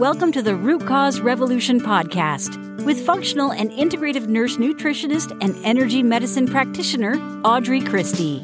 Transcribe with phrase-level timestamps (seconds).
[0.00, 6.02] Welcome to the Root Cause Revolution podcast with functional and integrative nurse nutritionist and energy
[6.02, 8.42] medicine practitioner Audrey Christie.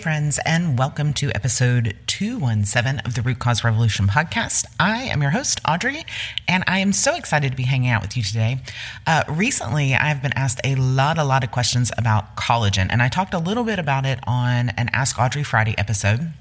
[0.00, 4.64] Friends, and welcome to episode 217 of the Root Cause Revolution podcast.
[4.80, 6.06] I am your host, Audrey,
[6.48, 8.60] and I am so excited to be hanging out with you today.
[9.06, 13.08] Uh, recently, I've been asked a lot, a lot of questions about collagen, and I
[13.08, 16.32] talked a little bit about it on an Ask Audrey Friday episode.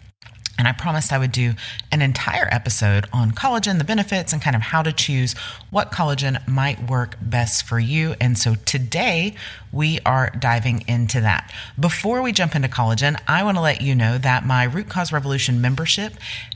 [0.60, 1.54] And I promised I would do
[1.90, 5.34] an entire episode on collagen, the benefits, and kind of how to choose
[5.70, 8.16] what collagen might work best for you.
[8.20, 9.36] And so today
[9.72, 11.50] we are diving into that.
[11.80, 15.14] Before we jump into collagen, I want to let you know that my Root Cause
[15.14, 16.16] Revolution membership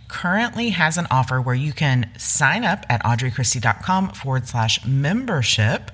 [0.10, 5.92] currently has an offer where you can sign up at audreychristie.com forward slash membership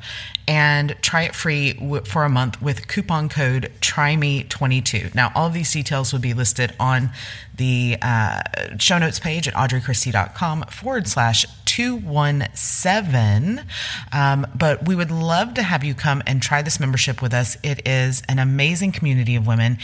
[0.49, 1.73] and try it free
[2.05, 5.13] for a month with coupon code TRYME22.
[5.13, 7.11] Now, all of these details will be listed on
[7.55, 8.41] the uh,
[8.79, 13.63] show notes page at audreychristie.com forward slash 217.
[14.11, 17.55] Um, but we would love to have you come and try this membership with us.
[17.61, 19.77] It is an amazing community of women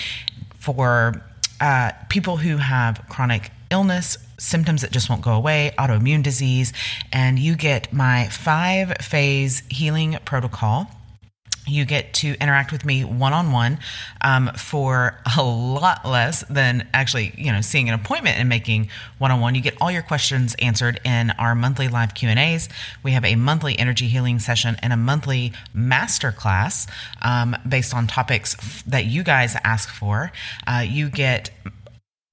[0.57, 1.23] for
[1.61, 6.73] uh, people who have chronic illness, symptoms that just won't go away, autoimmune disease,
[7.11, 10.87] and you get my five phase healing protocol.
[11.67, 13.79] You get to interact with me one on one
[14.55, 19.39] for a lot less than actually, you know, seeing an appointment and making one on
[19.41, 19.55] one.
[19.55, 22.69] You get all your questions answered in our monthly live Q and A's.
[23.01, 26.85] We have a monthly energy healing session and a monthly master class
[27.23, 30.31] um, based on topics that you guys ask for.
[30.67, 31.49] Uh, you get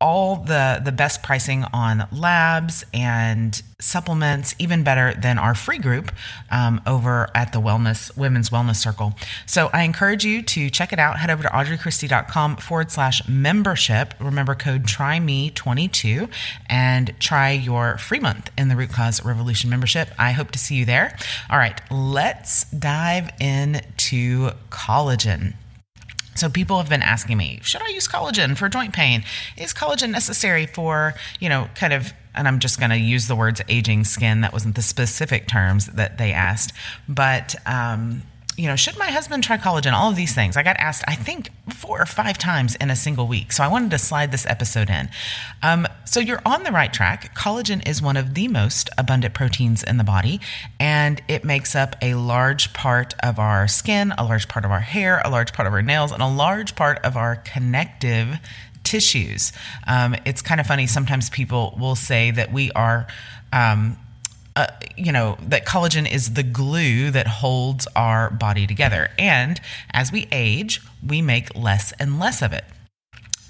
[0.03, 6.11] all the the best pricing on labs and supplements, even better than our free group
[6.51, 9.15] um, over at the Wellness Women's Wellness Circle.
[9.47, 11.19] So I encourage you to check it out.
[11.19, 14.15] Head over to audreychristie.com forward slash membership.
[14.21, 16.29] Remember code try me 22
[16.67, 20.09] and try your free month in the Root Cause Revolution membership.
[20.19, 21.17] I hope to see you there.
[21.49, 25.55] All right, let's dive into collagen.
[26.35, 29.25] So people have been asking me, should I use collagen for joint pain?
[29.57, 33.37] Is collagen necessary for, you know, kind of and I'm just going to use the
[33.37, 34.41] words aging skin.
[34.41, 36.73] That wasn't the specific terms that they asked,
[37.07, 38.23] but um,
[38.57, 39.93] you know, should my husband try collagen?
[39.93, 40.57] All of these things.
[40.57, 43.51] I got asked, I think, four or five times in a single week.
[43.53, 45.09] So I wanted to slide this episode in.
[45.63, 47.35] Um, so you're on the right track.
[47.37, 50.41] Collagen is one of the most abundant proteins in the body,
[50.79, 54.81] and it makes up a large part of our skin, a large part of our
[54.81, 58.39] hair, a large part of our nails, and a large part of our connective
[58.85, 59.53] tissues.
[59.87, 60.87] Um, it's kind of funny.
[60.87, 63.07] Sometimes people will say that we are.
[63.53, 63.99] Um,
[64.55, 64.67] uh,
[64.99, 69.09] you know, that collagen is the glue that holds our body together.
[69.19, 69.59] And
[69.95, 72.65] as we age, we make less and less of it.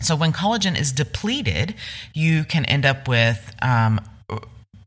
[0.03, 1.75] So when collagen is depleted,
[2.13, 4.01] you can end up with um,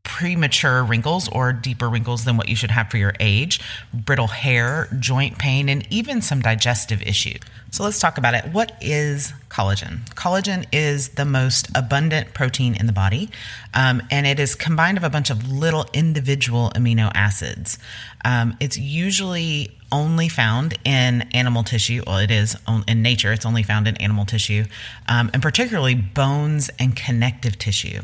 [0.06, 3.60] premature wrinkles or deeper wrinkles than what you should have for your age,
[3.92, 7.40] brittle hair, joint pain, and even some digestive issues.
[7.72, 8.46] So let's talk about it.
[8.52, 10.06] What is collagen?
[10.14, 13.28] Collagen is the most abundant protein in the body,
[13.74, 17.78] um, and it is combined of a bunch of little individual amino acids.
[18.24, 22.02] Um, it's usually only found in animal tissue.
[22.06, 24.64] Well, it is in nature, it's only found in animal tissue,
[25.08, 28.02] um, and particularly bones and connective tissue.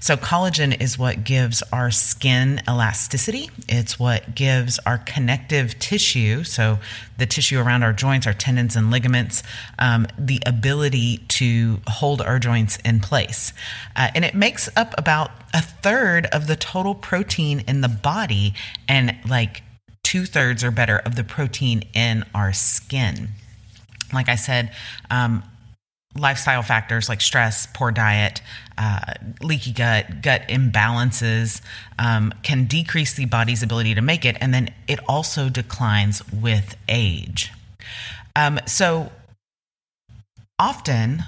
[0.00, 6.78] So, collagen is what gives our skin elasticity, it's what gives our connective tissue, so
[7.18, 9.42] the tissue around our joints, our tendons and ligaments,
[9.78, 13.52] um, the ability to hold our joints in place.
[13.96, 18.54] Uh, and it makes up about a third of the total protein in the body
[18.88, 19.62] and like
[20.08, 23.28] two thirds or better of the protein in our skin.
[24.10, 24.72] Like I said,
[25.10, 25.42] um,
[26.16, 28.40] lifestyle factors like stress, poor diet,
[28.78, 31.60] uh, leaky gut, gut imbalances
[31.98, 36.74] um, can decrease the body's ability to make it, and then it also declines with
[36.88, 37.52] age.
[38.34, 39.12] Um, so
[40.58, 41.24] often,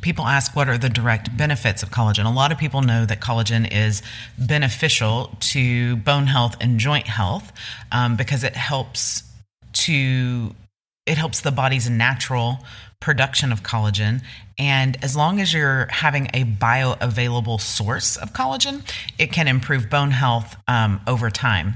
[0.00, 2.26] people ask what are the direct benefits of collagen.
[2.26, 4.02] A lot of people know that collagen is
[4.38, 7.52] beneficial to bone health and joint health
[7.92, 9.22] um, because it helps
[9.72, 10.54] to
[11.06, 12.58] it helps the body's natural
[13.00, 14.22] production of collagen
[14.58, 18.82] and as long as you're having a bioavailable source of collagen
[19.18, 21.74] it can improve bone health um, over time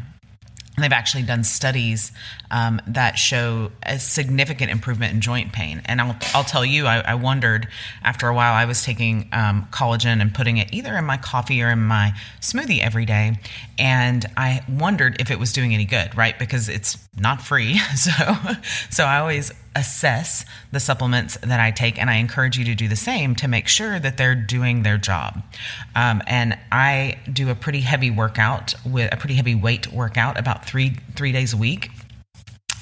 [0.82, 2.12] they've actually done studies
[2.50, 5.82] um, that show a significant improvement in joint pain.
[5.85, 7.69] And I'll, I'll tell you, I, I wondered
[8.03, 11.62] after a while, I was taking um, collagen and putting it either in my coffee
[11.62, 13.38] or in my smoothie every day.
[13.79, 16.38] And I wondered if it was doing any good, right?
[16.38, 17.81] Because it's not free.
[18.00, 18.35] So,
[18.88, 22.88] so I always assess the supplements that I take, and I encourage you to do
[22.88, 25.43] the same to make sure that they're doing their job.
[25.94, 30.64] Um, and I do a pretty heavy workout with a pretty heavy weight workout about
[30.64, 31.90] three three days a week.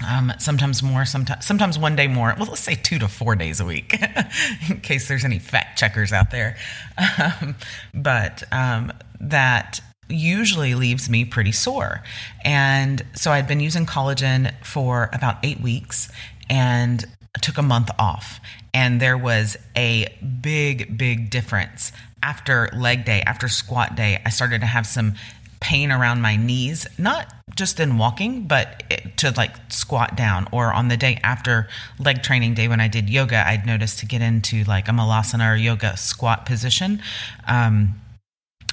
[0.06, 2.34] Um, sometimes more, sometimes sometimes one day more.
[2.38, 4.00] Well, let's say two to four days a week,
[4.70, 6.56] in case there's any fact checkers out there.
[6.96, 7.56] Um,
[7.92, 12.02] but um, that usually leaves me pretty sore.
[12.44, 16.10] And so I'd been using collagen for about eight weeks
[16.48, 17.04] and
[17.40, 18.40] took a month off.
[18.74, 20.06] And there was a
[20.40, 21.92] big, big difference
[22.22, 24.20] after leg day, after squat day.
[24.24, 25.14] I started to have some
[25.60, 28.82] pain around my knees, not just in walking, but
[29.16, 30.46] to like squat down.
[30.52, 31.68] Or on the day after
[31.98, 35.52] leg training day when I did yoga, I'd noticed to get into like a malasana
[35.52, 37.02] or yoga squat position.
[37.46, 38.00] Um,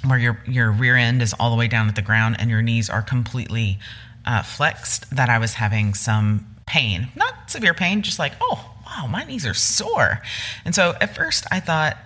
[0.05, 2.61] where your your rear end is all the way down at the ground and your
[2.61, 3.79] knees are completely
[4.25, 9.07] uh, flexed, that I was having some pain, not severe pain, just like oh wow,
[9.07, 10.21] my knees are sore.
[10.63, 11.97] And so at first I thought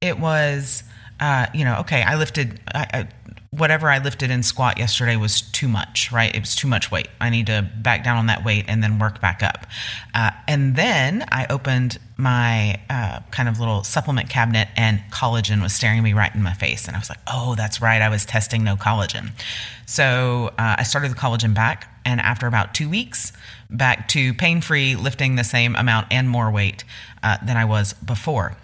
[0.00, 0.84] it was,
[1.20, 2.60] uh, you know, okay, I lifted.
[2.74, 3.08] I, I,
[3.58, 6.34] whatever I lifted in squat yesterday was too much, right?
[6.34, 7.08] It was too much weight.
[7.20, 9.66] I need to back down on that weight and then work back up.
[10.14, 15.72] Uh, and then I opened my uh, kind of little supplement cabinet and collagen was
[15.72, 16.86] staring me right in my face.
[16.86, 18.00] And I was like, oh, that's right.
[18.00, 19.30] I was testing no collagen.
[19.86, 21.92] So uh, I started the collagen back.
[22.04, 23.32] And after about two weeks,
[23.70, 26.84] back to pain free, lifting the same amount and more weight
[27.22, 28.56] uh, than I was before.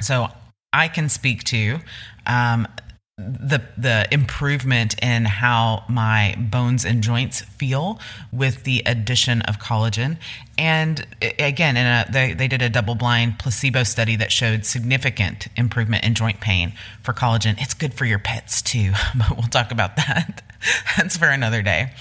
[0.00, 0.28] So
[0.72, 1.78] I can speak to
[2.26, 2.66] um,
[3.16, 8.00] the the improvement in how my bones and joints feel
[8.32, 10.16] with the addition of collagen.
[10.58, 11.06] And
[11.38, 16.04] again in a they, they did a double blind placebo study that showed significant improvement
[16.04, 16.72] in joint pain
[17.02, 17.54] for collagen.
[17.58, 20.42] It's good for your pets too but we'll talk about that.
[20.96, 21.92] That's for another day.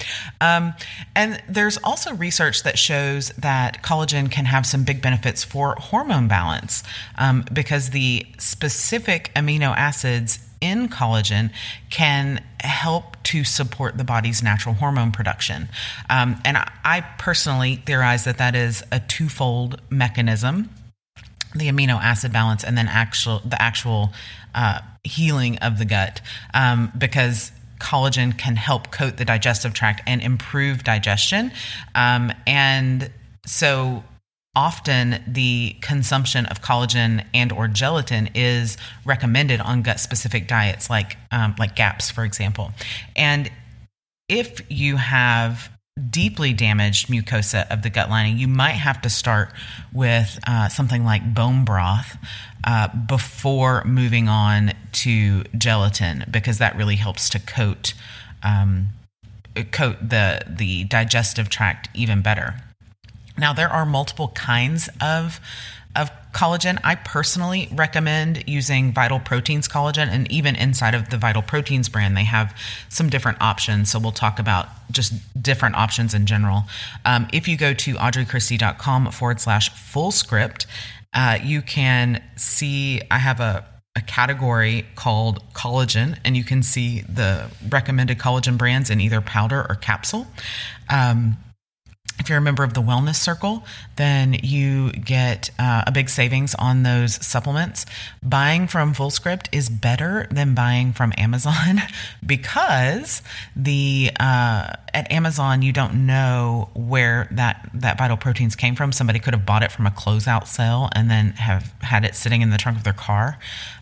[0.42, 0.74] Um,
[1.16, 6.28] and there's also research that shows that collagen can have some big benefits for hormone
[6.28, 6.82] balance
[7.18, 11.52] um, because the specific amino acids in collagen
[11.90, 15.68] can help to support the body's natural hormone production.
[16.10, 20.70] Um, and I, personally theorize that that is a twofold mechanism
[21.56, 24.12] the amino acid balance and then actual the actual
[24.56, 26.20] uh, healing of the gut
[26.56, 31.52] um, because collagen can help coat the digestive tract and improve digestion
[31.94, 33.12] um, and
[33.46, 34.04] so
[34.56, 41.18] often the consumption of collagen and or gelatin is recommended on gut specific diets like
[41.32, 42.72] um, like GAPS for example.
[43.16, 43.52] And
[44.30, 45.70] if you have
[46.10, 49.54] deeply damaged mucosa of the gut lining you might have to start
[49.94, 52.18] with uh, something like bone broth
[52.64, 57.94] uh, before moving on to gelatin because that really helps to coat
[58.42, 58.88] um,
[59.72, 62.56] coat the the digestive tract even better
[63.38, 65.40] now, there are multiple kinds of
[65.96, 66.80] of collagen.
[66.84, 72.18] I personally recommend using Vital Proteins collagen, and even inside of the Vital Proteins brand,
[72.18, 72.60] they have
[72.90, 73.92] some different options.
[73.92, 76.64] So we'll talk about just different options in general.
[77.06, 80.66] Um, if you go to audreychristie.com forward slash full script,
[81.14, 83.66] uh, you can see I have a
[83.96, 89.66] a category called collagen, and you can see the recommended collagen brands in either powder
[89.70, 90.26] or capsule.
[90.90, 91.38] Um,
[92.20, 93.66] if you're a member of the Wellness Circle,
[93.96, 97.86] then you get uh, a big savings on those supplements.
[98.22, 101.82] Buying from FullScript is better than buying from Amazon
[102.26, 103.22] because
[103.56, 108.92] the uh, at Amazon you don't know where that that vital proteins came from.
[108.92, 112.42] Somebody could have bought it from a closeout sale and then have had it sitting
[112.42, 113.38] in the trunk of their car.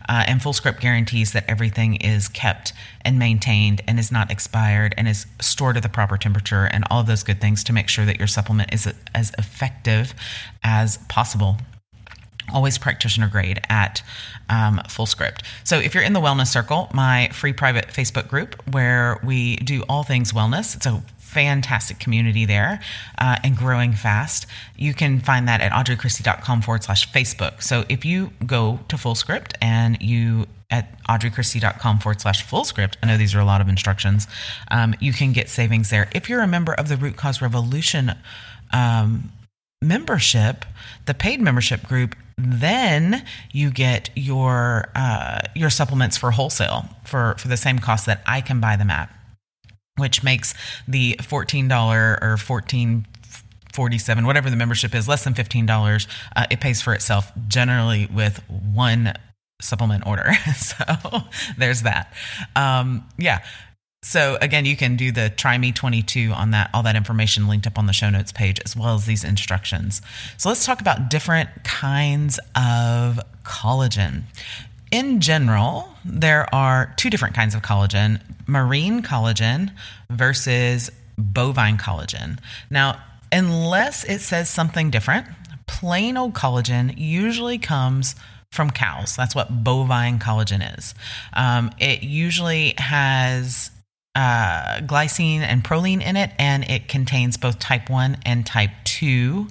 [0.08, 5.08] Uh, and FullScript guarantees that everything is kept and maintained and is not expired and
[5.08, 8.04] is stored at the proper temperature and all of those good things to make sure
[8.04, 10.14] that your supplement is as effective
[10.62, 11.56] as possible
[12.52, 14.02] always practitioner grade at
[14.48, 15.42] um, FullScript.
[15.64, 19.84] So if you're in the Wellness Circle, my free private Facebook group where we do
[19.88, 22.80] all things wellness, it's a fantastic community there
[23.18, 24.46] uh, and growing fast.
[24.76, 27.62] You can find that at audreychristie.com forward slash Facebook.
[27.62, 33.16] So if you go to FullScript and you at audreychristie.com forward slash FullScript, I know
[33.16, 34.26] these are a lot of instructions,
[34.70, 36.08] um, you can get savings there.
[36.12, 38.14] If you're a member of the Root Cause Revolution
[38.72, 39.32] um,
[39.82, 40.64] membership,
[41.06, 47.48] the paid membership group, then you get your uh, your supplements for wholesale for for
[47.48, 49.10] the same cost that I can buy them at
[49.98, 50.54] which makes
[50.88, 53.06] the $14 or 14
[53.72, 58.42] 47 whatever the membership is less than $15 uh, it pays for itself generally with
[58.48, 59.12] one
[59.60, 60.32] supplement order.
[60.54, 61.22] So
[61.56, 62.12] there's that.
[62.56, 63.42] Um, yeah
[64.04, 67.68] So again, you can do the try me 22 on that, all that information linked
[67.68, 70.02] up on the show notes page, as well as these instructions.
[70.38, 74.24] So let's talk about different kinds of collagen.
[74.90, 79.70] In general, there are two different kinds of collagen marine collagen
[80.10, 82.38] versus bovine collagen.
[82.70, 85.26] Now, unless it says something different,
[85.66, 88.16] plain old collagen usually comes
[88.50, 89.16] from cows.
[89.16, 90.94] That's what bovine collagen is.
[91.32, 93.70] Um, it usually has
[94.14, 99.48] uh, glycine and proline in it, and it contains both type 1 and type 2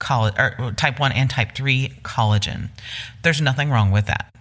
[0.00, 2.68] collagen, or type 1 and type 3 collagen.
[3.22, 4.32] There's nothing wrong with that.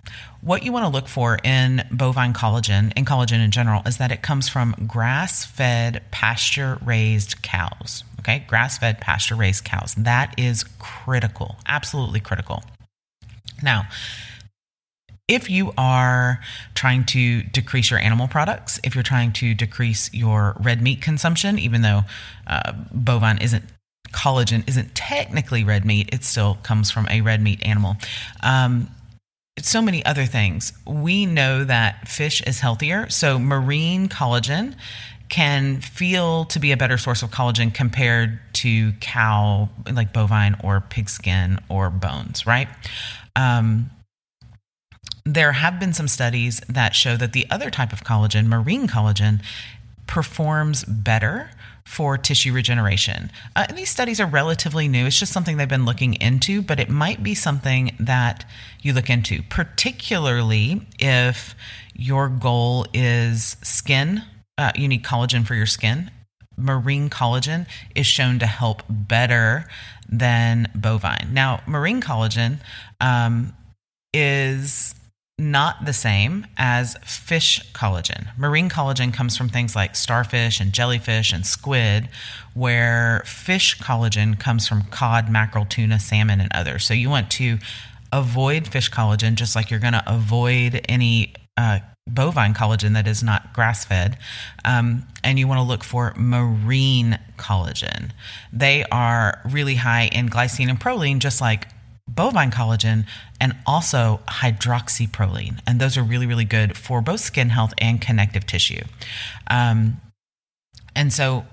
[0.41, 4.11] What you want to look for in bovine collagen and collagen in general is that
[4.11, 8.03] it comes from grass fed, pasture raised cows.
[8.19, 9.95] Okay, grass fed, pasture raised cows.
[9.95, 12.63] That is critical, absolutely critical.
[13.63, 13.87] Now,
[15.27, 16.39] if you are
[16.75, 21.57] trying to decrease your animal products, if you're trying to decrease your red meat consumption,
[21.57, 22.01] even though
[22.47, 23.63] uh, bovine isn't
[24.11, 27.97] collagen isn't technically red meat, it still comes from a red meat animal.
[28.41, 28.89] Um,
[29.59, 30.73] so many other things.
[30.85, 34.75] We know that fish is healthier, so marine collagen
[35.27, 40.81] can feel to be a better source of collagen compared to cow, like bovine or
[40.81, 42.67] pigskin or bones, right?
[43.35, 43.89] Um,
[45.25, 49.41] there have been some studies that show that the other type of collagen, marine collagen,
[50.07, 51.49] performs better
[51.83, 53.31] for tissue regeneration.
[53.55, 55.05] Uh, these studies are relatively new.
[55.05, 58.45] It's just something they've been looking into, but it might be something that
[58.81, 61.55] you look into, particularly if
[61.95, 64.23] your goal is skin.
[64.57, 66.11] Uh, you need collagen for your skin.
[66.57, 69.67] Marine collagen is shown to help better
[70.07, 71.33] than bovine.
[71.33, 72.59] Now, marine collagen
[73.01, 73.53] um,
[74.13, 74.95] is
[75.37, 78.27] not the same as fish collagen.
[78.37, 82.07] Marine collagen comes from things like starfish and jellyfish and squid,
[82.53, 86.85] where fish collagen comes from cod, mackerel, tuna, salmon, and others.
[86.85, 87.57] So you want to
[88.13, 93.21] avoid fish collagen just like you're going to avoid any uh, bovine collagen that is
[93.21, 94.17] not grass fed.
[94.63, 98.11] Um, and you want to look for marine collagen.
[98.53, 101.67] They are really high in glycine and proline, just like
[102.07, 103.05] bovine collagen
[103.39, 105.59] and also hydroxyproline.
[105.65, 108.83] And those are really, really good for both skin health and connective tissue.
[109.47, 110.01] Um,
[110.95, 111.45] and so,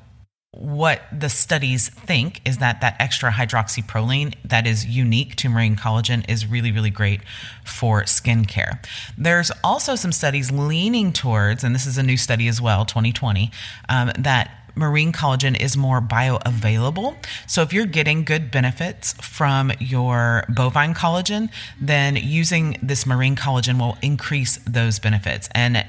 [0.55, 6.29] what the studies think is that that extra hydroxyproline that is unique to marine collagen
[6.29, 7.23] is really, really great
[7.65, 8.85] for skincare.
[9.17, 13.51] There's also some studies leaning towards, and this is a new study as well, 2020,
[13.89, 17.17] um, that marine collagen is more bioavailable.
[17.47, 21.51] So if you're getting good benefits from your bovine collagen,
[21.81, 25.49] then using this marine collagen will increase those benefits.
[25.55, 25.85] And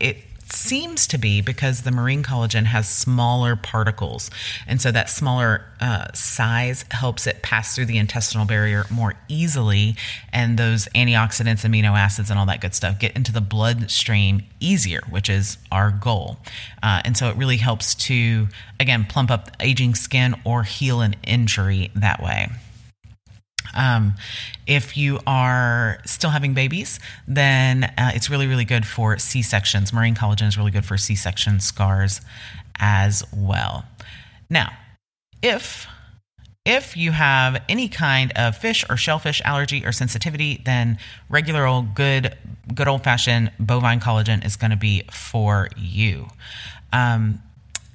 [0.00, 0.16] it
[0.52, 4.30] seems to be because the marine collagen has smaller particles.
[4.66, 9.96] And so that smaller uh, size helps it pass through the intestinal barrier more easily.
[10.32, 15.02] And those antioxidants, amino acids, and all that good stuff get into the bloodstream easier,
[15.08, 16.38] which is our goal.
[16.82, 18.48] Uh, and so it really helps to,
[18.80, 22.48] again, plump up aging skin or heal an injury that way.
[23.78, 24.14] Um,
[24.66, 29.92] if you are still having babies, then uh, it's really, really good for C sections.
[29.92, 32.20] Marine collagen is really good for C section scars
[32.80, 33.84] as well.
[34.50, 34.72] Now,
[35.42, 35.86] if
[36.64, 40.98] if you have any kind of fish or shellfish allergy or sensitivity, then
[41.30, 42.36] regular old good
[42.74, 46.28] good old fashioned bovine collagen is going to be for you.
[46.92, 47.40] Um,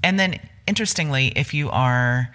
[0.02, 2.30] and then, interestingly, if you are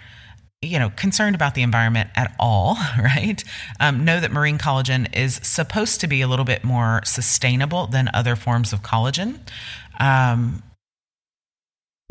[0.61, 3.43] you know concerned about the environment at all right?
[3.79, 8.09] Um, know that marine collagen is supposed to be a little bit more sustainable than
[8.13, 9.39] other forms of collagen
[9.99, 10.61] um,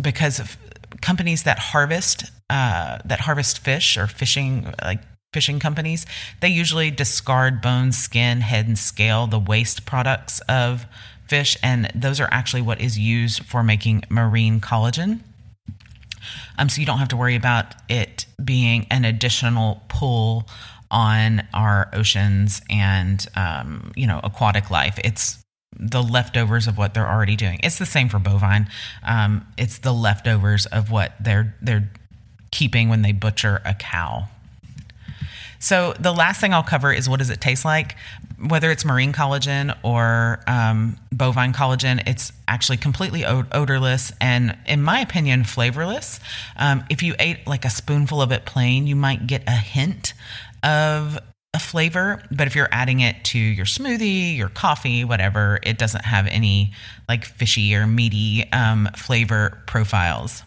[0.00, 0.56] because of
[1.00, 5.00] companies that harvest uh, that harvest fish or fishing like
[5.34, 6.06] fishing companies
[6.40, 10.86] they usually discard bones skin head and scale the waste products of
[11.26, 15.20] fish and those are actually what is used for making marine collagen
[16.58, 20.48] um, so you don't have to worry about it being an additional pull
[20.90, 24.98] on our oceans and um, you know aquatic life.
[25.04, 25.42] It's
[25.78, 27.60] the leftovers of what they're already doing.
[27.62, 28.68] It's the same for bovine.
[29.06, 31.90] Um, it's the leftovers of what they're they're
[32.50, 34.28] keeping when they butcher a cow.
[35.58, 37.96] So the last thing I'll cover is what does it taste like?
[38.40, 45.00] Whether it's marine collagen or um, bovine collagen, it's actually completely odorless and, in my
[45.00, 46.20] opinion, flavorless.
[46.56, 50.14] Um, if you ate like a spoonful of it plain, you might get a hint
[50.62, 51.18] of
[51.54, 56.04] a flavor, but if you're adding it to your smoothie, your coffee, whatever, it doesn't
[56.04, 56.72] have any
[57.08, 60.42] like fishy or meaty um, flavor profiles.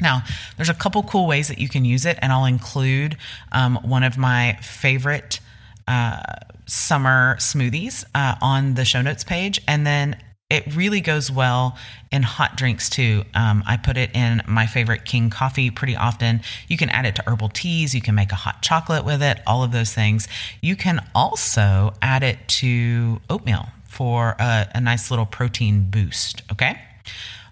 [0.00, 0.22] Now,
[0.56, 3.16] there's a couple cool ways that you can use it, and I'll include
[3.52, 5.40] um, one of my favorite
[5.88, 6.20] uh,
[6.66, 9.60] summer smoothies uh, on the show notes page.
[9.66, 10.16] And then
[10.48, 11.76] it really goes well
[12.12, 13.24] in hot drinks too.
[13.34, 16.40] Um, I put it in my favorite King coffee pretty often.
[16.68, 17.94] You can add it to herbal teas.
[17.94, 20.28] You can make a hot chocolate with it, all of those things.
[20.60, 26.42] You can also add it to oatmeal for a, a nice little protein boost.
[26.52, 26.78] Okay.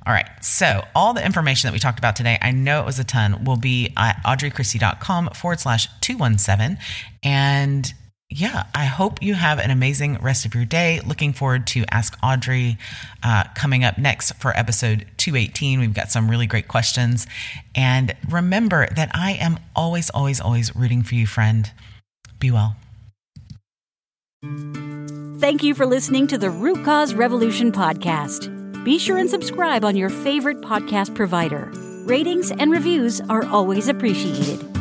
[0.07, 0.29] All right.
[0.43, 3.45] So, all the information that we talked about today, I know it was a ton,
[3.45, 6.79] will be at audreychristie.com forward slash 217.
[7.23, 7.93] And
[8.37, 11.00] yeah, I hope you have an amazing rest of your day.
[11.07, 12.79] Looking forward to Ask Audrey
[13.23, 15.79] uh, coming up next for episode 218.
[15.79, 17.29] We've got some really great questions.
[17.76, 21.71] And remember that I am always, always, always rooting for you, friend.
[22.41, 22.75] Be well.
[25.38, 28.50] Thank you for listening to the Root Cause Revolution podcast.
[28.85, 31.71] Be sure and subscribe on your favorite podcast provider.
[32.05, 34.74] Ratings and reviews are always appreciated.